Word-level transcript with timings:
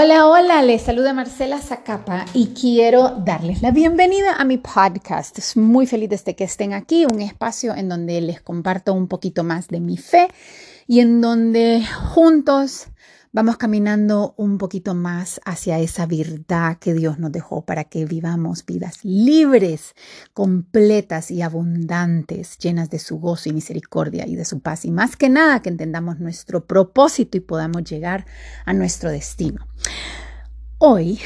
Hola, 0.00 0.28
hola, 0.28 0.62
les 0.62 0.82
saluda 0.82 1.12
Marcela 1.12 1.58
Zacapa 1.58 2.24
y 2.32 2.54
quiero 2.54 3.08
darles 3.24 3.62
la 3.62 3.72
bienvenida 3.72 4.34
a 4.34 4.44
mi 4.44 4.56
podcast. 4.56 5.36
Estoy 5.36 5.60
muy 5.60 5.88
feliz 5.88 6.24
de 6.24 6.36
que 6.36 6.44
estén 6.44 6.72
aquí, 6.72 7.04
un 7.04 7.20
espacio 7.20 7.74
en 7.74 7.88
donde 7.88 8.20
les 8.20 8.40
comparto 8.40 8.94
un 8.94 9.08
poquito 9.08 9.42
más 9.42 9.66
de 9.66 9.80
mi 9.80 9.96
fe 9.96 10.28
y 10.86 11.00
en 11.00 11.20
donde 11.20 11.84
juntos 12.14 12.86
vamos 13.32 13.56
caminando 13.56 14.34
un 14.36 14.58
poquito 14.58 14.94
más 14.94 15.40
hacia 15.44 15.78
esa 15.78 16.06
verdad 16.06 16.78
que 16.78 16.94
Dios 16.94 17.18
nos 17.18 17.32
dejó 17.32 17.64
para 17.64 17.84
que 17.84 18.04
vivamos 18.04 18.64
vidas 18.64 19.04
libres, 19.04 19.94
completas 20.32 21.30
y 21.30 21.42
abundantes, 21.42 22.58
llenas 22.58 22.90
de 22.90 22.98
su 22.98 23.18
gozo 23.18 23.48
y 23.48 23.52
misericordia 23.52 24.26
y 24.26 24.36
de 24.36 24.44
su 24.44 24.60
paz. 24.60 24.84
Y 24.84 24.90
más 24.90 25.16
que 25.16 25.28
nada 25.28 25.60
que 25.62 25.68
entendamos 25.68 26.18
nuestro 26.20 26.66
propósito 26.66 27.36
y 27.36 27.40
podamos 27.40 27.84
llegar 27.84 28.26
a 28.64 28.72
nuestro 28.72 29.10
destino. 29.10 29.66
Hoy, 30.78 31.20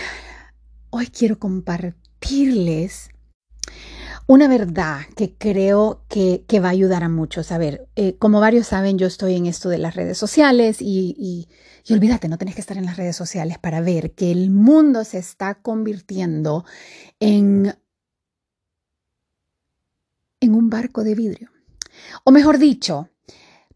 hoy 0.91 1.07
quiero 1.07 1.39
compartirles 1.39 3.12
una 4.27 4.49
verdad 4.49 5.01
que 5.17 5.35
creo 5.35 6.05
que, 6.09 6.45
va 6.61 6.69
a 6.69 6.73
ayudar 6.73 7.05
a 7.05 7.09
muchos. 7.09 7.53
A 7.53 7.59
ver, 7.59 7.89
eh, 7.97 8.17
como 8.19 8.41
varios 8.41 8.69
saben, 8.69 8.99
yo 8.99 9.07
estoy 9.07 9.37
en 9.37 9.47
esto 9.47 9.69
de 9.69 9.79
las 9.79 9.95
redes 9.95 10.19
sociales 10.19 10.81
y, 10.81 11.49
y, 11.87 11.93
olvídate, 11.93 12.29
no 12.29 12.39
tenés 12.39 12.55
que 12.55 12.61
estar 12.61 12.77
en 12.77 12.87
las 12.87 12.97
redes 12.97 13.17
sociales 13.17 13.59
para 13.59 13.81
ver 13.81 14.13
que 14.13 14.31
el 14.31 14.51
mundo 14.51 15.05
se 15.05 15.19
está 15.19 15.55
convirtiendo 15.55 16.65
en, 17.21 17.75
en 20.41 20.55
un 20.55 20.71
barco 20.71 21.05
de 21.05 21.15
vidrio. 21.15 21.51
O 22.25 22.31
mejor 22.31 22.59
dicho, 22.59 23.09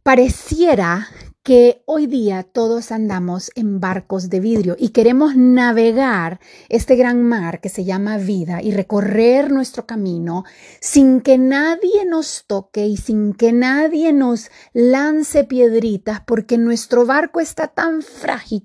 pareciera 0.02 1.08
que 1.46 1.84
hoy 1.86 2.08
día 2.08 2.42
todos 2.42 2.90
andamos 2.90 3.52
en 3.54 3.78
barcos 3.78 4.30
de 4.30 4.40
vidrio 4.40 4.74
y 4.76 4.88
queremos 4.88 5.36
navegar 5.36 6.40
este 6.68 6.96
gran 6.96 7.22
mar 7.22 7.60
que 7.60 7.68
se 7.68 7.84
llama 7.84 8.18
vida 8.18 8.60
y 8.62 8.72
recorrer 8.72 9.52
nuestro 9.52 9.86
camino 9.86 10.42
sin 10.80 11.20
que 11.20 11.38
nadie 11.38 12.04
nos 12.04 12.46
toque 12.48 12.86
y 12.86 12.96
sin 12.96 13.32
que 13.32 13.52
nadie 13.52 14.12
nos 14.12 14.50
lance 14.72 15.44
piedritas 15.44 16.20
porque 16.26 16.58
nuestro 16.58 17.06
barco 17.06 17.38
está 17.38 17.68
tan 17.68 18.02
frágil 18.02 18.64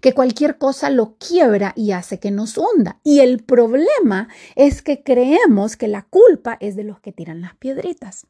que, 0.00 0.14
cualquier 0.14 0.58
cosa 0.58 0.90
lo 0.90 1.16
quiebra 1.16 1.72
y 1.74 1.90
hace 1.90 2.20
que 2.20 2.30
nos 2.30 2.56
hunda. 2.56 3.00
Y 3.02 3.18
el 3.18 3.42
problema 3.42 4.28
es 4.54 4.80
que 4.80 5.02
creemos 5.02 5.76
que 5.76 5.88
la 5.88 6.02
culpa 6.02 6.56
es 6.60 6.76
de 6.76 6.84
los 6.84 7.00
que 7.00 7.10
tiran 7.10 7.40
las 7.40 7.56
piedritas. 7.56 8.28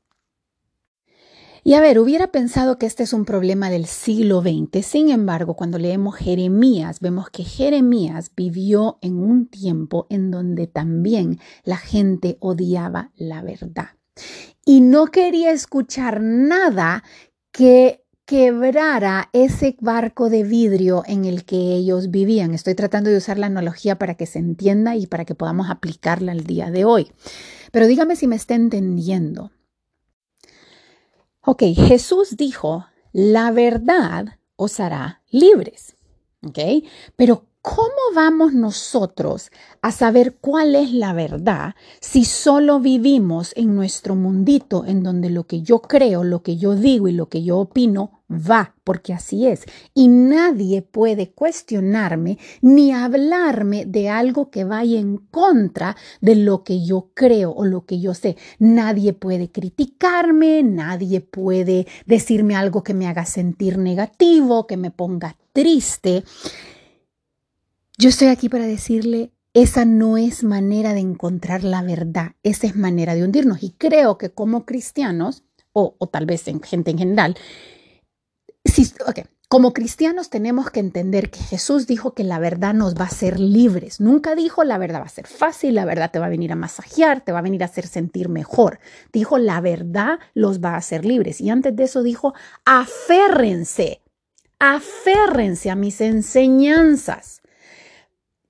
Y 1.64 1.74
a 1.74 1.80
ver, 1.80 2.00
hubiera 2.00 2.32
pensado 2.32 2.76
que 2.76 2.86
este 2.86 3.04
es 3.04 3.12
un 3.12 3.24
problema 3.24 3.70
del 3.70 3.86
siglo 3.86 4.42
XX. 4.42 4.84
Sin 4.84 5.10
embargo, 5.10 5.54
cuando 5.54 5.78
leemos 5.78 6.16
Jeremías, 6.16 6.98
vemos 6.98 7.30
que 7.30 7.44
Jeremías 7.44 8.32
vivió 8.36 8.98
en 9.00 9.18
un 9.18 9.46
tiempo 9.46 10.06
en 10.10 10.32
donde 10.32 10.66
también 10.66 11.38
la 11.62 11.76
gente 11.76 12.36
odiaba 12.40 13.12
la 13.14 13.42
verdad. 13.42 13.90
Y 14.64 14.80
no 14.80 15.06
quería 15.06 15.52
escuchar 15.52 16.20
nada 16.20 17.04
que 17.52 18.04
quebrara 18.24 19.28
ese 19.32 19.76
barco 19.80 20.30
de 20.30 20.42
vidrio 20.42 21.04
en 21.06 21.24
el 21.26 21.44
que 21.44 21.56
ellos 21.56 22.10
vivían. 22.10 22.54
Estoy 22.54 22.74
tratando 22.74 23.10
de 23.10 23.18
usar 23.18 23.38
la 23.38 23.46
analogía 23.46 23.98
para 23.98 24.14
que 24.14 24.26
se 24.26 24.40
entienda 24.40 24.96
y 24.96 25.06
para 25.06 25.24
que 25.24 25.36
podamos 25.36 25.70
aplicarla 25.70 26.32
al 26.32 26.42
día 26.42 26.72
de 26.72 26.84
hoy. 26.84 27.12
Pero 27.70 27.86
dígame 27.86 28.16
si 28.16 28.26
me 28.26 28.36
está 28.36 28.54
entendiendo. 28.54 29.52
Ok, 31.44 31.62
Jesús 31.74 32.36
dijo, 32.36 32.86
la 33.12 33.50
verdad 33.50 34.38
os 34.54 34.78
hará 34.78 35.22
libres. 35.30 35.96
Ok, 36.46 36.58
pero 37.16 37.46
¿cómo 37.62 37.88
vamos 38.14 38.52
nosotros 38.52 39.50
a 39.80 39.92
saber 39.92 40.36
cuál 40.40 40.74
es 40.74 40.92
la 40.92 41.12
verdad 41.12 41.74
si 42.00 42.24
solo 42.24 42.80
vivimos 42.80 43.52
en 43.56 43.76
nuestro 43.76 44.16
mundito 44.16 44.84
en 44.84 45.04
donde 45.04 45.30
lo 45.30 45.46
que 45.46 45.62
yo 45.62 45.80
creo, 45.80 46.24
lo 46.24 46.42
que 46.42 46.56
yo 46.56 46.74
digo 46.74 47.06
y 47.06 47.12
lo 47.12 47.28
que 47.28 47.44
yo 47.44 47.58
opino 47.58 48.22
va, 48.32 48.74
porque 48.82 49.12
así 49.12 49.46
es. 49.46 49.64
Y 49.94 50.08
nadie 50.08 50.82
puede 50.82 51.30
cuestionarme 51.30 52.38
ni 52.62 52.92
hablarme 52.92 53.84
de 53.86 54.08
algo 54.08 54.50
que 54.50 54.64
vaya 54.64 54.98
en 54.98 55.18
contra 55.18 55.96
de 56.20 56.34
lo 56.34 56.64
que 56.64 56.84
yo 56.84 57.10
creo 57.14 57.52
o 57.52 57.64
lo 57.64 57.84
que 57.84 58.00
yo 58.00 58.14
sé. 58.14 58.36
Nadie 58.58 59.12
puede 59.12 59.50
criticarme, 59.50 60.62
nadie 60.62 61.20
puede 61.20 61.86
decirme 62.06 62.56
algo 62.56 62.82
que 62.82 62.94
me 62.94 63.06
haga 63.06 63.26
sentir 63.26 63.78
negativo, 63.78 64.66
que 64.66 64.76
me 64.76 64.90
ponga 64.90 65.36
triste. 65.52 66.24
Yo 67.98 68.08
estoy 68.08 68.28
aquí 68.28 68.48
para 68.48 68.66
decirle, 68.66 69.32
esa 69.54 69.84
no 69.84 70.16
es 70.16 70.44
manera 70.44 70.94
de 70.94 71.00
encontrar 71.00 71.62
la 71.62 71.82
verdad, 71.82 72.32
esa 72.42 72.66
es 72.66 72.74
manera 72.74 73.14
de 73.14 73.22
hundirnos. 73.22 73.62
Y 73.62 73.70
creo 73.72 74.16
que 74.16 74.30
como 74.30 74.64
cristianos, 74.64 75.44
o, 75.72 75.94
tal 76.10 76.26
vez 76.26 76.48
en 76.48 76.62
gente 76.62 76.90
en 76.90 76.98
general, 76.98 77.36
como 79.48 79.74
cristianos 79.74 80.30
tenemos 80.30 80.70
que 80.70 80.80
entender 80.80 81.30
que 81.30 81.40
Jesús 81.40 81.86
dijo 81.86 82.14
que 82.14 82.24
la 82.24 82.38
verdad 82.38 82.72
nos 82.72 82.94
va 82.94 83.02
a 83.02 83.08
hacer 83.08 83.38
libres. 83.38 84.00
Nunca 84.00 84.34
dijo 84.34 84.64
la 84.64 84.78
verdad 84.78 85.00
va 85.00 85.04
a 85.04 85.10
ser 85.10 85.26
fácil, 85.26 85.74
la 85.74 85.84
verdad 85.84 86.10
te 86.10 86.18
va 86.18 86.24
a 86.26 86.30
venir 86.30 86.52
a 86.52 86.56
masajear, 86.56 87.20
te 87.20 87.32
va 87.32 87.40
a 87.40 87.42
venir 87.42 87.62
a 87.62 87.66
hacer 87.66 87.86
sentir 87.86 88.30
mejor. 88.30 88.80
Dijo 89.12 89.36
la 89.36 89.60
verdad 89.60 90.18
los 90.32 90.60
va 90.60 90.70
a 90.70 90.78
hacer 90.78 91.04
libres. 91.04 91.42
Y 91.42 91.50
antes 91.50 91.76
de 91.76 91.84
eso 91.84 92.02
dijo, 92.02 92.32
aférrense, 92.64 94.00
aférrense 94.58 95.68
a 95.68 95.76
mis 95.76 96.00
enseñanzas. 96.00 97.41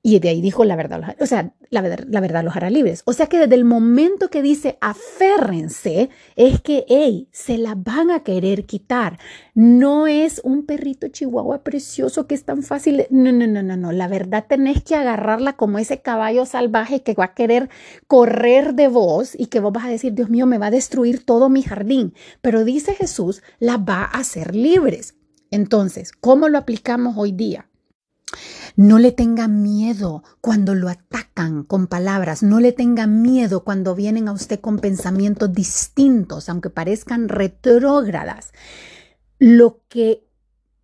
Y 0.04 0.18
de 0.18 0.30
ahí 0.30 0.40
dijo 0.40 0.64
la 0.64 0.74
verdad, 0.74 1.14
o 1.20 1.26
sea, 1.26 1.54
la, 1.70 1.80
la, 1.80 2.20
verdad 2.20 2.42
los 2.42 2.56
hará 2.56 2.70
libres. 2.70 3.02
O 3.04 3.12
sea 3.12 3.28
que 3.28 3.38
desde 3.38 3.54
el 3.54 3.64
momento 3.64 4.30
que 4.30 4.42
dice 4.42 4.76
aférrense, 4.80 6.10
es 6.34 6.60
que, 6.60 6.84
hey, 6.88 7.28
se 7.30 7.56
la 7.56 7.76
van 7.76 8.10
a 8.10 8.24
querer 8.24 8.66
quitar. 8.66 9.20
No 9.54 10.08
es 10.08 10.40
un 10.42 10.66
perrito 10.66 11.06
chihuahua 11.06 11.62
precioso 11.62 12.26
que 12.26 12.34
es 12.34 12.44
tan 12.44 12.64
fácil. 12.64 13.06
No, 13.10 13.30
no, 13.30 13.46
no, 13.46 13.62
no, 13.62 13.76
no. 13.76 13.92
La 13.92 14.08
verdad 14.08 14.46
tenés 14.48 14.82
que 14.82 14.96
agarrarla 14.96 15.52
como 15.52 15.78
ese 15.78 16.02
caballo 16.02 16.46
salvaje 16.46 17.04
que 17.04 17.14
va 17.14 17.26
a 17.26 17.34
querer 17.34 17.70
correr 18.08 18.74
de 18.74 18.88
vos 18.88 19.38
y 19.38 19.46
que 19.46 19.60
vos 19.60 19.72
vas 19.72 19.84
a 19.84 19.90
decir, 19.90 20.14
Dios 20.14 20.30
mío, 20.30 20.46
me 20.46 20.58
va 20.58 20.66
a 20.66 20.72
destruir 20.72 21.24
todo 21.24 21.48
mi 21.48 21.62
jardín. 21.62 22.12
Pero 22.40 22.64
dice 22.64 22.94
Jesús, 22.94 23.40
la 23.60 23.76
va 23.76 24.02
a 24.02 24.18
hacer 24.18 24.56
libres. 24.56 25.14
Entonces, 25.52 26.10
¿cómo 26.10 26.48
lo 26.48 26.58
aplicamos 26.58 27.14
hoy 27.16 27.30
día? 27.30 27.68
No 28.76 28.98
le 28.98 29.12
tenga 29.12 29.48
miedo 29.48 30.22
cuando 30.40 30.74
lo 30.74 30.88
atacan 30.88 31.64
con 31.64 31.86
palabras, 31.86 32.42
no 32.42 32.60
le 32.60 32.72
tenga 32.72 33.06
miedo 33.06 33.64
cuando 33.64 33.94
vienen 33.94 34.28
a 34.28 34.32
usted 34.32 34.60
con 34.60 34.78
pensamientos 34.78 35.52
distintos, 35.52 36.48
aunque 36.48 36.70
parezcan 36.70 37.28
retrógradas. 37.28 38.52
Lo 39.38 39.80
que 39.88 40.26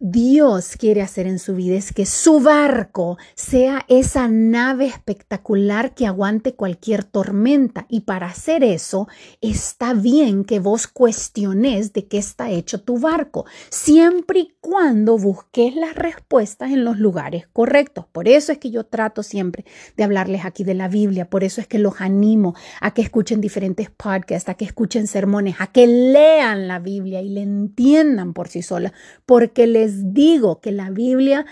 Dios 0.01 0.77
quiere 0.77 1.03
hacer 1.03 1.27
en 1.27 1.41
su 1.41 1.57
vida 1.57 1.75
es 1.77 1.93
que 1.93 2.07
su 2.07 2.39
barco 2.39 3.19
sea 3.35 3.85
esa 3.89 4.29
nave 4.29 4.87
espectacular 4.87 5.93
que 5.97 6.07
aguante 6.07 6.55
cualquier 6.55 7.03
tormenta. 7.03 7.85
Y 7.89 8.03
para 8.03 8.29
hacer 8.29 8.63
eso, 8.63 9.09
está 9.41 9.95
bien 9.95 10.45
que 10.45 10.61
vos 10.61 10.87
cuestiones 10.87 11.93
de 11.95 12.07
qué 12.07 12.19
está 12.19 12.49
hecho 12.49 12.81
tu 12.81 13.01
barco, 13.01 13.45
siempre 13.71 14.39
y 14.39 14.55
cuando 14.61 15.19
busques 15.19 15.75
las 15.75 15.97
respuestas 15.97 16.71
en 16.71 16.85
los 16.85 17.01
lugares 17.01 17.49
correctos. 17.53 18.05
Por 18.13 18.29
eso 18.29 18.53
es 18.53 18.59
que 18.59 18.71
yo 18.71 18.85
trato 18.85 19.25
siempre 19.25 19.65
de 19.97 20.05
hablarles 20.05 20.45
aquí 20.45 20.63
de 20.63 20.75
la 20.75 20.87
Biblia, 20.87 21.29
por 21.29 21.43
eso 21.43 21.61
es 21.61 21.67
que 21.67 21.81
los 21.81 22.01
animo 22.01 22.55
a 22.81 22.95
que 22.95 23.03
escuchen 23.03 23.41
diferentes 23.41 23.91
podcasts, 23.91 24.49
a 24.49 24.55
que 24.55 24.65
escuchen 24.65 25.09
sermones, 25.09 25.57
a 25.59 25.73
que 25.73 25.89
lean 25.89 26.69
la 26.69 26.79
Biblia 26.79 27.21
y 27.21 27.31
le 27.31 27.43
entiendan 27.43 28.33
por 28.33 28.47
sí 28.47 28.63
sola, 28.63 28.93
porque 29.27 29.67
les 29.67 29.88
digo 30.13 30.61
que 30.61 30.73
la 30.73 30.91
Biblia, 30.91 31.47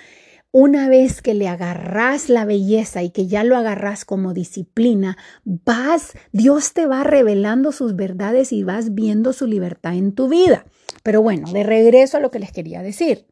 una 0.53 0.89
vez 0.89 1.23
que 1.23 1.35
le 1.35 1.49
agarras 1.49 2.29
la 2.29 2.45
belleza 2.45 3.03
y 3.03 3.11
que 3.11 3.27
ya 3.27 3.45
lo 3.45 3.57
agarras 3.57 4.05
como 4.05 4.33
disciplina, 4.33 5.17
vas, 5.45 6.13
Dios 6.33 6.73
te 6.73 6.87
va 6.87 7.05
revelando 7.05 7.73
sus 7.73 7.97
verdades 7.97 8.53
y 8.53 8.63
vas 8.63 8.95
viendo 8.95 9.33
su 9.33 9.47
libertad 9.47 9.95
en 9.95 10.13
tu 10.13 10.29
vida. 10.29 10.67
Pero 11.03 11.23
bueno, 11.23 11.53
de 11.53 11.63
regreso 11.63 12.17
a 12.17 12.21
lo 12.21 12.31
que 12.31 12.39
les 12.39 12.53
quería 12.53 12.83
decir. 12.83 13.27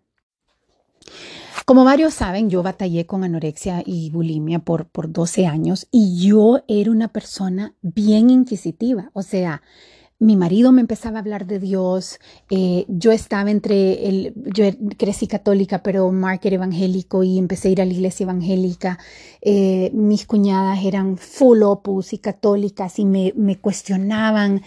Como 1.65 1.85
varios 1.85 2.13
saben, 2.13 2.51
yo 2.51 2.63
batallé 2.63 3.07
con 3.07 3.25
anorexia 3.25 3.83
y 3.87 4.11
bulimia 4.11 4.59
por, 4.59 4.87
por 4.87 5.11
12 5.11 5.47
años 5.47 5.87
y 5.91 6.19
yo 6.19 6.63
era 6.69 6.91
una 6.91 7.09
persona 7.09 7.75
bien 7.81 8.29
inquisitiva. 8.29 9.11
O 9.15 9.23
sea, 9.23 9.63
mi 10.19 10.37
marido 10.37 10.73
me 10.73 10.81
empezaba 10.81 11.19
a 11.19 11.21
hablar 11.21 11.47
de 11.47 11.59
Dios, 11.59 12.19
eh, 12.51 12.85
yo 12.89 13.13
estaba 13.13 13.51
entre, 13.51 14.09
el, 14.09 14.33
yo 14.37 14.65
crecí 14.97 15.27
católica, 15.27 15.83
pero 15.83 16.11
Mark 16.13 16.41
era 16.45 16.57
evangélico 16.57 17.25
y 17.25 17.39
empecé 17.39 17.69
a 17.69 17.71
ir 17.73 17.83
a 17.83 17.85
la 17.85 17.93
iglesia 17.93 18.25
evangélica, 18.25 18.99
eh, 19.41 19.91
mis 19.93 20.27
cuñadas 20.27 20.85
eran 20.85 21.17
full 21.19 21.63
opus 21.63 22.13
y 22.13 22.19
católicas 22.19 22.99
y 22.99 23.05
me, 23.05 23.33
me 23.37 23.59
cuestionaban 23.59 24.63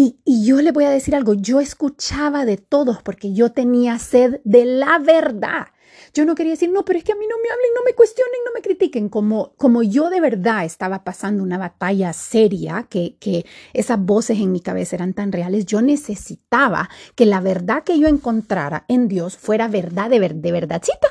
y, 0.00 0.46
yo 0.46 0.62
le 0.62 0.70
voy 0.70 0.84
a 0.84 0.90
decir 0.90 1.16
algo, 1.16 1.34
yo 1.34 1.58
escuchaba 1.58 2.44
de 2.44 2.56
todos 2.56 3.02
porque 3.02 3.32
yo 3.32 3.50
tenía 3.50 3.98
sed 3.98 4.40
de 4.44 4.64
la 4.64 5.00
verdad. 5.00 5.66
Yo 6.14 6.24
no 6.24 6.36
quería 6.36 6.52
decir, 6.52 6.70
no, 6.70 6.84
pero 6.84 7.00
es 7.00 7.04
que 7.04 7.10
a 7.10 7.16
mí 7.16 7.26
no 7.28 7.36
me 7.42 7.50
hablen, 7.50 7.70
no 7.74 7.82
me 7.84 7.94
cuestionen, 7.94 8.40
no 8.44 8.52
me 8.54 8.62
critiquen. 8.62 9.08
Como, 9.08 9.54
como 9.56 9.82
yo 9.82 10.08
de 10.08 10.20
verdad 10.20 10.64
estaba 10.64 11.02
pasando 11.02 11.42
una 11.42 11.58
batalla 11.58 12.12
seria, 12.12 12.86
que, 12.88 13.16
que 13.18 13.44
esas 13.72 13.98
voces 13.98 14.38
en 14.38 14.52
mi 14.52 14.60
cabeza 14.60 14.94
eran 14.94 15.14
tan 15.14 15.32
reales, 15.32 15.66
yo 15.66 15.82
necesitaba 15.82 16.88
que 17.16 17.26
la 17.26 17.40
verdad 17.40 17.82
que 17.82 17.98
yo 17.98 18.06
encontrara 18.06 18.84
en 18.86 19.08
Dios 19.08 19.36
fuera 19.36 19.66
verdad 19.66 20.08
de, 20.10 20.20
ver, 20.20 20.36
de 20.36 20.52
verdadcita. 20.52 21.08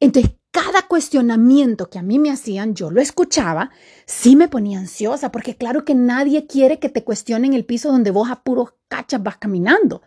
Entonces, 0.00 0.32
cada 0.56 0.88
cuestionamiento 0.88 1.90
que 1.90 1.98
a 1.98 2.02
mí 2.02 2.18
me 2.18 2.30
hacían, 2.30 2.74
yo 2.74 2.90
lo 2.90 3.02
escuchaba, 3.02 3.72
sí 4.06 4.36
me 4.36 4.48
ponía 4.48 4.78
ansiosa, 4.78 5.30
porque 5.30 5.54
claro 5.54 5.84
que 5.84 5.94
nadie 5.94 6.46
quiere 6.46 6.78
que 6.78 6.88
te 6.88 7.04
cuestionen 7.04 7.52
el 7.52 7.66
piso 7.66 7.92
donde 7.92 8.10
vos 8.10 8.30
a 8.30 8.42
puros 8.42 8.72
cachas 8.88 9.22
vas 9.22 9.36
caminando 9.36 10.00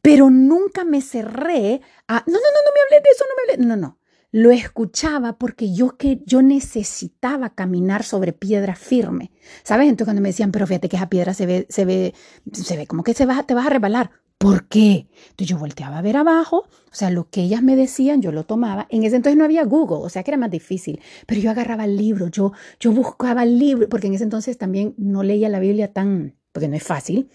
pero 0.00 0.28
nunca 0.28 0.84
me 0.84 1.00
cerré 1.00 1.80
a, 2.08 2.22
no, 2.26 2.32
no, 2.34 2.38
no, 2.38 2.60
no 2.62 2.72
me 2.74 2.80
hablé 2.84 3.02
de 3.02 3.10
eso, 3.10 3.24
no 3.26 3.34
me 3.34 3.52
hablé, 3.52 3.66
no, 3.66 3.76
no, 3.76 3.98
lo 4.32 4.50
escuchaba 4.50 5.38
porque 5.38 5.72
yo, 5.72 5.96
que, 5.96 6.20
yo 6.26 6.42
necesitaba 6.42 7.54
caminar 7.54 8.02
sobre 8.02 8.34
piedra 8.34 8.74
firme, 8.74 9.32
¿sabes? 9.62 9.88
Entonces 9.88 10.06
cuando 10.08 10.20
me 10.20 10.28
decían, 10.28 10.52
pero 10.52 10.66
fíjate 10.66 10.90
que 10.90 10.96
esa 10.96 11.08
piedra 11.08 11.32
se 11.32 11.46
ve, 11.46 11.66
se 11.70 11.86
ve, 11.86 12.14
se 12.52 12.76
ve 12.76 12.86
como 12.86 13.02
que 13.02 13.14
se 13.14 13.24
va, 13.24 13.44
te 13.44 13.54
vas 13.54 13.66
a 13.66 13.70
rebalar. 13.70 14.10
¿Por 14.44 14.68
qué? 14.68 15.06
Entonces 15.30 15.46
yo 15.46 15.56
volteaba 15.56 15.96
a 15.96 16.02
ver 16.02 16.18
abajo, 16.18 16.66
o 16.68 16.94
sea, 16.94 17.08
lo 17.08 17.30
que 17.30 17.40
ellas 17.40 17.62
me 17.62 17.76
decían, 17.76 18.20
yo 18.20 18.30
lo 18.30 18.44
tomaba. 18.44 18.86
En 18.90 19.02
ese 19.02 19.16
entonces 19.16 19.38
no 19.38 19.44
había 19.44 19.64
Google, 19.64 20.04
o 20.04 20.10
sea 20.10 20.22
que 20.22 20.32
era 20.32 20.36
más 20.36 20.50
difícil, 20.50 21.00
pero 21.26 21.40
yo 21.40 21.50
agarraba 21.50 21.86
el 21.86 21.96
libro, 21.96 22.28
yo, 22.28 22.52
yo 22.78 22.92
buscaba 22.92 23.44
el 23.44 23.58
libro, 23.58 23.88
porque 23.88 24.08
en 24.08 24.12
ese 24.12 24.24
entonces 24.24 24.58
también 24.58 24.94
no 24.98 25.22
leía 25.22 25.48
la 25.48 25.60
Biblia 25.60 25.94
tan, 25.94 26.36
porque 26.52 26.68
no 26.68 26.76
es 26.76 26.82
fácil, 26.82 27.30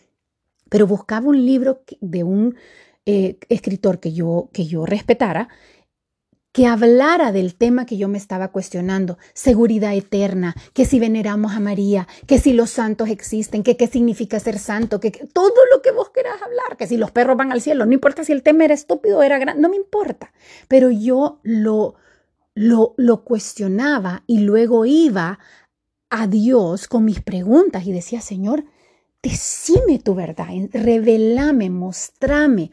pero 0.70 0.86
buscaba 0.86 1.26
un 1.30 1.44
libro 1.48 1.82
de 2.00 2.24
un 2.24 2.56
eh, 3.08 3.40
escritor 3.50 4.00
que 4.00 4.14
yo, 4.14 4.52
que 4.54 4.68
yo 4.68 4.86
respetara, 4.86 5.50
que 6.60 6.68
hablara 6.68 7.32
del 7.32 7.56
tema 7.56 7.86
que 7.86 7.96
yo 7.96 8.10
me 8.10 8.18
estaba 8.18 8.50
cuestionando, 8.50 9.18
seguridad 9.34 9.96
eterna, 9.96 10.58
que 10.74 10.84
si 10.84 11.00
veneramos 11.00 11.54
a 11.54 11.62
María, 11.62 12.06
que 12.28 12.38
si 12.38 12.52
los 12.52 12.70
santos 12.70 13.08
existen, 13.08 13.64
que 13.64 13.78
qué 13.78 13.88
significa 13.88 14.42
ser 14.42 14.60
santo, 14.60 15.00
que, 15.00 15.12
todo 15.12 15.54
lo 15.74 15.82
que 15.82 15.92
vos 15.92 16.10
querás 16.10 16.42
hablar, 16.42 16.76
que 16.78 16.86
si 16.86 16.98
los 16.98 17.12
perros 17.12 17.38
van 17.38 17.54
al 17.54 17.62
cielo, 17.62 17.86
no 17.86 17.94
importa 17.94 18.26
si 18.26 18.34
el 18.34 18.44
tema 18.44 18.66
era 18.66 18.74
estúpido 18.74 19.24
era 19.24 19.40
grande, 19.40 19.62
no 19.62 19.70
me 19.70 19.78
importa, 19.78 20.34
pero 20.68 20.92
yo 20.92 21.40
lo, 21.44 21.96
lo, 22.56 22.94
lo 22.98 23.24
cuestionaba 23.24 24.24
y 24.28 24.40
luego 24.40 24.86
iba 24.86 25.40
a 26.10 26.28
Dios 26.28 26.90
con 26.90 27.06
mis 27.06 27.22
preguntas 27.22 27.88
y 27.88 27.94
decía, 27.94 28.20
Señor, 28.20 28.66
decime 29.24 30.00
tu 30.00 30.14
verdad, 30.14 30.50
revelame, 30.74 31.70
mostrame. 31.70 32.72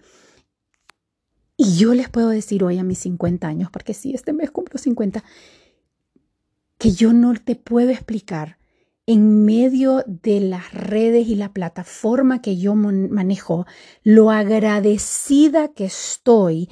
Y 1.56 1.76
yo 1.76 1.94
les 1.94 2.08
puedo 2.08 2.28
decir 2.28 2.62
hoy 2.64 2.78
a 2.78 2.84
mis 2.84 2.98
50 2.98 3.46
años, 3.46 3.70
porque 3.70 3.94
sí, 3.94 4.14
este 4.14 4.32
mes 4.32 4.50
cumplo 4.50 4.78
50, 4.78 5.24
que 6.78 6.92
yo 6.92 7.12
no 7.12 7.34
te 7.34 7.56
puedo 7.56 7.90
explicar 7.90 8.58
en 9.06 9.44
medio 9.44 10.04
de 10.06 10.40
las 10.40 10.72
redes 10.72 11.28
y 11.28 11.36
la 11.36 11.52
plataforma 11.52 12.42
que 12.42 12.58
yo 12.58 12.74
manejo, 12.74 13.66
lo 14.02 14.30
agradecida 14.30 15.68
que 15.68 15.84
estoy 15.84 16.68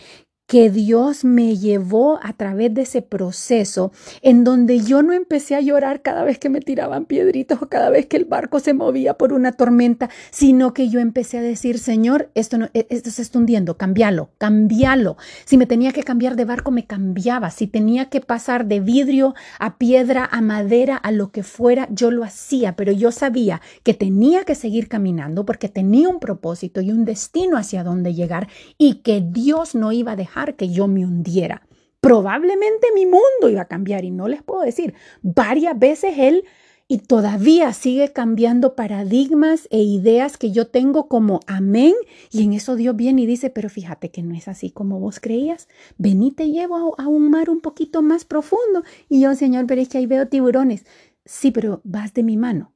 que 0.46 0.68
Dios 0.70 1.24
me 1.24 1.56
llevó 1.56 2.20
a 2.22 2.34
través 2.34 2.72
de 2.74 2.82
ese 2.82 3.00
proceso 3.00 3.92
en 4.20 4.44
donde 4.44 4.80
yo 4.80 5.02
no 5.02 5.14
empecé 5.14 5.54
a 5.54 5.60
llorar 5.60 6.02
cada 6.02 6.22
vez 6.22 6.38
que 6.38 6.50
me 6.50 6.60
tiraban 6.60 7.06
piedritas 7.06 7.62
o 7.62 7.68
cada 7.68 7.88
vez 7.88 8.06
que 8.06 8.18
el 8.18 8.26
barco 8.26 8.60
se 8.60 8.74
movía 8.74 9.14
por 9.14 9.32
una 9.32 9.52
tormenta, 9.52 10.10
sino 10.30 10.74
que 10.74 10.90
yo 10.90 11.00
empecé 11.00 11.38
a 11.38 11.42
decir, 11.42 11.78
Señor, 11.78 12.30
esto, 12.34 12.58
no, 12.58 12.68
e, 12.74 12.86
esto 12.90 13.10
se 13.10 13.22
está 13.22 13.38
hundiendo, 13.38 13.78
cambialo, 13.78 14.30
cambialo. 14.36 15.16
Si 15.46 15.56
me 15.56 15.66
tenía 15.66 15.92
que 15.92 16.02
cambiar 16.02 16.36
de 16.36 16.44
barco, 16.44 16.70
me 16.70 16.86
cambiaba. 16.86 17.50
Si 17.50 17.66
tenía 17.66 18.10
que 18.10 18.20
pasar 18.20 18.66
de 18.66 18.80
vidrio 18.80 19.34
a 19.58 19.78
piedra, 19.78 20.28
a 20.30 20.42
madera, 20.42 20.96
a 20.96 21.10
lo 21.10 21.30
que 21.32 21.42
fuera, 21.42 21.88
yo 21.90 22.10
lo 22.10 22.22
hacía, 22.22 22.76
pero 22.76 22.92
yo 22.92 23.12
sabía 23.12 23.62
que 23.82 23.94
tenía 23.94 24.44
que 24.44 24.54
seguir 24.54 24.88
caminando 24.88 25.46
porque 25.46 25.70
tenía 25.70 26.08
un 26.08 26.20
propósito 26.20 26.82
y 26.82 26.90
un 26.90 27.06
destino 27.06 27.56
hacia 27.56 27.82
donde 27.82 28.12
llegar 28.12 28.48
y 28.76 28.96
que 28.96 29.22
Dios 29.26 29.74
no 29.74 29.92
iba 29.92 30.12
a 30.12 30.16
dejar 30.16 30.33
que 30.56 30.68
yo 30.68 30.88
me 30.88 31.04
hundiera. 31.04 31.66
Probablemente 32.00 32.88
mi 32.94 33.06
mundo 33.06 33.48
iba 33.48 33.62
a 33.62 33.68
cambiar 33.68 34.04
y 34.04 34.10
no 34.10 34.28
les 34.28 34.42
puedo 34.42 34.62
decir. 34.62 34.94
Varias 35.22 35.78
veces 35.78 36.14
él 36.18 36.44
y 36.86 36.98
todavía 36.98 37.72
sigue 37.72 38.12
cambiando 38.12 38.74
paradigmas 38.74 39.68
e 39.70 39.82
ideas 39.82 40.36
que 40.36 40.52
yo 40.52 40.66
tengo 40.66 41.08
como 41.08 41.40
amén. 41.46 41.94
Y 42.30 42.42
en 42.42 42.52
eso 42.52 42.76
Dios 42.76 42.94
viene 42.94 43.22
y 43.22 43.26
dice, 43.26 43.48
pero 43.48 43.70
fíjate 43.70 44.10
que 44.10 44.22
no 44.22 44.34
es 44.34 44.48
así 44.48 44.70
como 44.70 45.00
vos 45.00 45.18
creías. 45.18 45.66
Ven 45.96 46.22
y 46.22 46.30
te 46.30 46.50
llevo 46.50 46.94
a, 46.98 47.04
a 47.04 47.08
un 47.08 47.30
mar 47.30 47.48
un 47.48 47.60
poquito 47.60 48.02
más 48.02 48.26
profundo. 48.26 48.84
Y 49.08 49.20
yo, 49.22 49.34
Señor, 49.34 49.66
pero 49.66 49.80
es 49.80 49.88
que 49.88 49.98
ahí 49.98 50.06
veo 50.06 50.28
tiburones. 50.28 50.84
Sí, 51.24 51.50
pero 51.52 51.80
vas 51.84 52.12
de 52.12 52.22
mi 52.22 52.36
mano. 52.36 52.74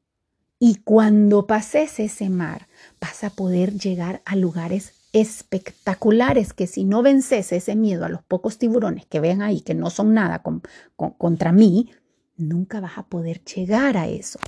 Y 0.58 0.76
cuando 0.76 1.46
pases 1.46 2.00
ese 2.00 2.30
mar, 2.30 2.66
vas 3.00 3.22
a 3.24 3.30
poder 3.30 3.74
llegar 3.74 4.22
a 4.24 4.36
lugares 4.36 4.97
espectaculares 5.20 6.52
que 6.52 6.66
si 6.66 6.84
no 6.84 7.02
vences 7.02 7.52
ese 7.52 7.76
miedo 7.76 8.04
a 8.04 8.08
los 8.08 8.22
pocos 8.22 8.58
tiburones 8.58 9.06
que 9.06 9.20
ven 9.20 9.42
ahí, 9.42 9.60
que 9.60 9.74
no 9.74 9.90
son 9.90 10.14
nada 10.14 10.42
contra 10.96 11.52
mí, 11.52 11.90
nunca 12.36 12.80
vas 12.80 12.98
a 12.98 13.06
poder 13.06 13.42
llegar 13.44 13.96
a 13.96 14.08
eso. 14.08 14.38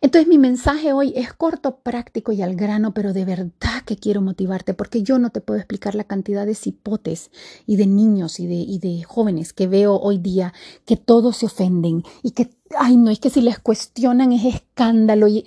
Entonces 0.00 0.28
mi 0.28 0.38
mensaje 0.38 0.92
hoy 0.92 1.12
es 1.14 1.32
corto, 1.32 1.76
práctico 1.80 2.32
y 2.32 2.42
al 2.42 2.56
grano, 2.56 2.94
pero 2.94 3.12
de 3.12 3.24
verdad 3.24 3.82
que 3.84 3.96
quiero 3.96 4.22
motivarte 4.22 4.74
porque 4.74 5.02
yo 5.02 5.18
no 5.18 5.30
te 5.30 5.40
puedo 5.40 5.58
explicar 5.58 5.94
la 5.94 6.04
cantidad 6.04 6.46
de 6.46 6.54
cipotes 6.54 7.30
y 7.66 7.76
de 7.76 7.86
niños 7.86 8.40
y 8.40 8.46
de, 8.46 8.54
y 8.54 8.78
de 8.78 9.02
jóvenes 9.02 9.52
que 9.52 9.66
veo 9.66 9.96
hoy 9.96 10.18
día 10.18 10.54
que 10.86 10.96
todos 10.96 11.36
se 11.36 11.46
ofenden 11.46 12.02
y 12.22 12.30
que, 12.30 12.50
ay 12.78 12.96
no, 12.96 13.10
es 13.10 13.20
que 13.20 13.30
si 13.30 13.42
les 13.42 13.58
cuestionan 13.58 14.32
es 14.32 14.44
escándalo 14.44 15.28
y 15.28 15.44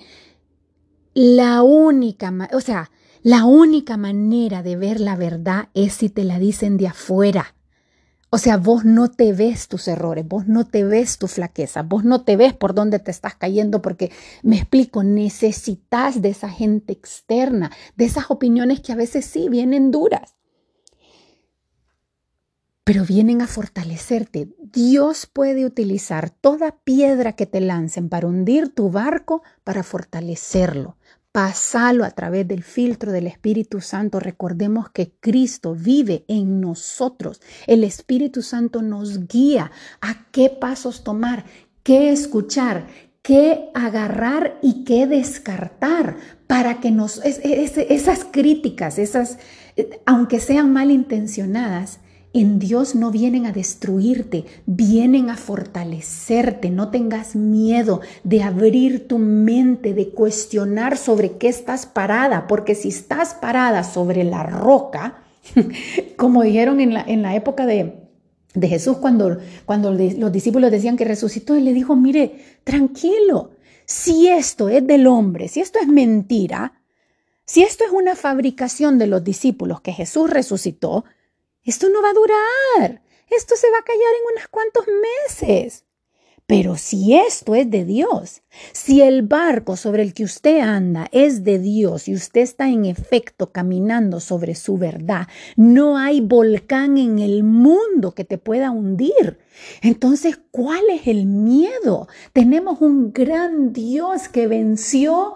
la 1.14 1.62
única, 1.62 2.32
o 2.52 2.60
sea, 2.60 2.90
la 3.26 3.44
única 3.44 3.96
manera 3.96 4.62
de 4.62 4.76
ver 4.76 5.00
la 5.00 5.16
verdad 5.16 5.68
es 5.74 5.94
si 5.94 6.08
te 6.08 6.22
la 6.22 6.38
dicen 6.38 6.76
de 6.76 6.86
afuera. 6.86 7.56
O 8.30 8.38
sea, 8.38 8.56
vos 8.56 8.84
no 8.84 9.10
te 9.10 9.32
ves 9.32 9.66
tus 9.66 9.88
errores, 9.88 10.24
vos 10.28 10.46
no 10.46 10.64
te 10.64 10.84
ves 10.84 11.18
tu 11.18 11.26
flaqueza, 11.26 11.82
vos 11.82 12.04
no 12.04 12.22
te 12.22 12.36
ves 12.36 12.54
por 12.54 12.72
dónde 12.72 13.00
te 13.00 13.10
estás 13.10 13.34
cayendo 13.34 13.82
porque, 13.82 14.12
me 14.44 14.54
explico, 14.54 15.02
necesitas 15.02 16.22
de 16.22 16.28
esa 16.28 16.48
gente 16.48 16.92
externa, 16.92 17.72
de 17.96 18.04
esas 18.04 18.30
opiniones 18.30 18.78
que 18.78 18.92
a 18.92 18.96
veces 18.96 19.24
sí 19.24 19.48
vienen 19.48 19.90
duras, 19.90 20.36
pero 22.84 23.04
vienen 23.04 23.42
a 23.42 23.48
fortalecerte. 23.48 24.54
Dios 24.60 25.26
puede 25.26 25.66
utilizar 25.66 26.30
toda 26.30 26.76
piedra 26.84 27.32
que 27.32 27.46
te 27.46 27.60
lancen 27.60 28.08
para 28.08 28.28
hundir 28.28 28.72
tu 28.72 28.88
barco, 28.92 29.42
para 29.64 29.82
fortalecerlo. 29.82 30.96
Pasalo 31.36 32.06
a 32.06 32.10
través 32.12 32.48
del 32.48 32.62
filtro 32.62 33.12
del 33.12 33.26
Espíritu 33.26 33.82
Santo. 33.82 34.20
Recordemos 34.20 34.88
que 34.88 35.12
Cristo 35.20 35.74
vive 35.74 36.24
en 36.28 36.62
nosotros. 36.62 37.42
El 37.66 37.84
Espíritu 37.84 38.40
Santo 38.40 38.80
nos 38.80 39.28
guía 39.28 39.70
a 40.00 40.30
qué 40.30 40.48
pasos 40.48 41.04
tomar, 41.04 41.44
qué 41.82 42.08
escuchar, 42.08 42.86
qué 43.20 43.68
agarrar 43.74 44.58
y 44.62 44.84
qué 44.84 45.06
descartar 45.06 46.16
para 46.46 46.80
que 46.80 46.90
nos 46.90 47.20
esas 47.22 48.24
críticas, 48.24 48.98
esas 48.98 49.36
eh, 49.76 50.00
aunque 50.06 50.40
sean 50.40 50.72
malintencionadas, 50.72 52.00
en 52.32 52.58
Dios 52.58 52.94
no 52.94 53.10
vienen 53.10 53.46
a 53.46 53.52
destruirte, 53.52 54.44
vienen 54.66 55.30
a 55.30 55.36
fortalecerte. 55.36 56.70
No 56.70 56.90
tengas 56.90 57.34
miedo 57.34 58.00
de 58.24 58.42
abrir 58.42 59.08
tu 59.08 59.18
mente, 59.18 59.94
de 59.94 60.10
cuestionar 60.10 60.98
sobre 60.98 61.38
qué 61.38 61.48
estás 61.48 61.86
parada, 61.86 62.46
porque 62.46 62.74
si 62.74 62.88
estás 62.88 63.34
parada 63.34 63.84
sobre 63.84 64.24
la 64.24 64.42
roca, 64.42 65.22
como 66.16 66.42
dijeron 66.42 66.80
en 66.80 66.94
la, 66.94 67.02
en 67.02 67.22
la 67.22 67.34
época 67.34 67.64
de, 67.64 67.94
de 68.54 68.68
Jesús 68.68 68.96
cuando, 68.98 69.38
cuando 69.64 69.92
los 69.92 70.32
discípulos 70.32 70.70
decían 70.70 70.96
que 70.96 71.04
resucitó, 71.04 71.54
él 71.54 71.64
le 71.64 71.72
dijo, 71.72 71.96
mire, 71.96 72.60
tranquilo, 72.64 73.52
si 73.84 74.28
esto 74.28 74.68
es 74.68 74.86
del 74.86 75.06
hombre, 75.06 75.48
si 75.48 75.60
esto 75.60 75.78
es 75.78 75.86
mentira, 75.86 76.80
si 77.44 77.62
esto 77.62 77.84
es 77.84 77.92
una 77.92 78.16
fabricación 78.16 78.98
de 78.98 79.06
los 79.06 79.22
discípulos 79.22 79.80
que 79.80 79.92
Jesús 79.92 80.28
resucitó, 80.28 81.04
esto 81.70 81.88
no 81.90 82.02
va 82.02 82.10
a 82.10 82.14
durar. 82.14 83.02
Esto 83.30 83.56
se 83.56 83.70
va 83.70 83.78
a 83.78 83.84
callar 83.84 84.12
en 84.14 84.36
unos 84.36 84.48
cuantos 84.48 84.84
meses. 84.86 85.86
Pero 86.46 86.76
si 86.76 87.16
esto 87.16 87.56
es 87.56 87.68
de 87.68 87.84
Dios, 87.84 88.42
si 88.70 89.02
el 89.02 89.22
barco 89.22 89.76
sobre 89.76 90.02
el 90.02 90.14
que 90.14 90.22
usted 90.22 90.60
anda 90.60 91.08
es 91.10 91.42
de 91.42 91.58
Dios 91.58 92.06
y 92.06 92.14
usted 92.14 92.42
está 92.42 92.68
en 92.68 92.84
efecto 92.84 93.50
caminando 93.50 94.20
sobre 94.20 94.54
su 94.54 94.78
verdad, 94.78 95.26
no 95.56 95.98
hay 95.98 96.20
volcán 96.20 96.98
en 96.98 97.18
el 97.18 97.42
mundo 97.42 98.12
que 98.12 98.24
te 98.24 98.38
pueda 98.38 98.70
hundir. 98.70 99.40
Entonces, 99.82 100.38
¿cuál 100.52 100.84
es 100.88 101.08
el 101.08 101.26
miedo? 101.26 102.06
Tenemos 102.32 102.80
un 102.80 103.12
gran 103.12 103.72
Dios 103.72 104.28
que 104.28 104.46
venció 104.46 105.34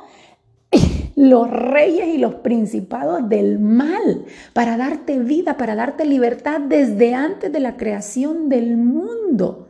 los 1.20 1.50
reyes 1.50 2.08
y 2.14 2.16
los 2.16 2.36
principados 2.36 3.28
del 3.28 3.58
mal, 3.58 4.24
para 4.54 4.78
darte 4.78 5.18
vida, 5.18 5.58
para 5.58 5.74
darte 5.74 6.06
libertad 6.06 6.62
desde 6.62 7.14
antes 7.14 7.52
de 7.52 7.60
la 7.60 7.76
creación 7.76 8.48
del 8.48 8.78
mundo. 8.78 9.68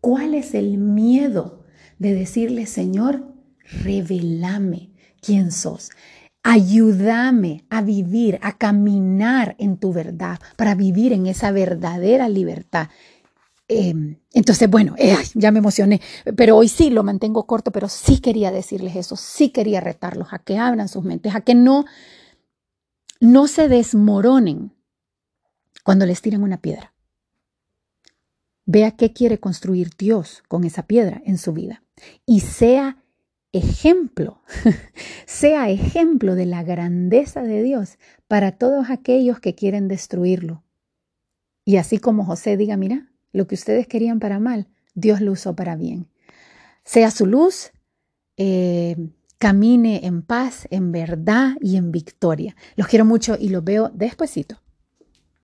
¿Cuál 0.00 0.34
es 0.34 0.54
el 0.54 0.78
miedo 0.78 1.64
de 1.98 2.14
decirle, 2.14 2.66
Señor, 2.66 3.24
revelame 3.82 4.90
quién 5.20 5.50
sos? 5.50 5.90
Ayúdame 6.44 7.64
a 7.68 7.82
vivir, 7.82 8.38
a 8.40 8.56
caminar 8.56 9.56
en 9.58 9.78
tu 9.78 9.92
verdad, 9.92 10.38
para 10.56 10.76
vivir 10.76 11.12
en 11.12 11.26
esa 11.26 11.50
verdadera 11.50 12.28
libertad. 12.28 12.90
Em, 13.68 14.20
entonces, 14.32 14.70
bueno, 14.70 14.94
eh, 14.96 15.16
ya 15.34 15.50
me 15.50 15.58
emocioné, 15.58 16.00
pero 16.36 16.56
hoy 16.56 16.68
sí 16.68 16.90
lo 16.90 17.02
mantengo 17.02 17.46
corto, 17.46 17.72
pero 17.72 17.88
sí 17.88 18.20
quería 18.20 18.52
decirles 18.52 18.94
eso, 18.94 19.16
sí 19.16 19.50
quería 19.50 19.80
retarlos 19.80 20.28
a 20.32 20.38
que 20.38 20.56
abran 20.56 20.88
sus 20.88 21.02
mentes, 21.02 21.34
a 21.34 21.40
que 21.40 21.56
no, 21.56 21.84
no 23.20 23.48
se 23.48 23.68
desmoronen 23.68 24.72
cuando 25.82 26.06
les 26.06 26.22
tiren 26.22 26.44
una 26.44 26.60
piedra. 26.60 26.92
Vea 28.66 28.92
qué 28.92 29.12
quiere 29.12 29.38
construir 29.38 29.90
Dios 29.96 30.42
con 30.48 30.64
esa 30.64 30.86
piedra 30.86 31.20
en 31.24 31.38
su 31.38 31.52
vida 31.52 31.82
y 32.24 32.40
sea 32.40 33.02
ejemplo, 33.52 34.42
sea 35.26 35.70
ejemplo 35.70 36.34
de 36.34 36.46
la 36.46 36.62
grandeza 36.62 37.42
de 37.42 37.62
Dios 37.62 37.98
para 38.28 38.52
todos 38.52 38.90
aquellos 38.90 39.40
que 39.40 39.54
quieren 39.54 39.88
destruirlo. 39.88 40.62
Y 41.64 41.78
así 41.78 41.98
como 41.98 42.24
José 42.24 42.56
diga, 42.56 42.76
mira, 42.76 43.10
lo 43.36 43.46
que 43.46 43.54
ustedes 43.54 43.86
querían 43.86 44.18
para 44.18 44.40
mal, 44.40 44.66
Dios 44.94 45.20
lo 45.20 45.32
usó 45.32 45.54
para 45.54 45.76
bien. 45.76 46.08
Sea 46.84 47.10
su 47.10 47.26
luz, 47.26 47.72
eh, 48.36 48.96
camine 49.38 50.06
en 50.06 50.22
paz, 50.22 50.66
en 50.70 50.90
verdad 50.90 51.54
y 51.60 51.76
en 51.76 51.92
victoria. 51.92 52.56
Los 52.76 52.86
quiero 52.86 53.04
mucho 53.04 53.36
y 53.38 53.50
los 53.50 53.62
veo 53.62 53.90
despuesito. 53.92 54.60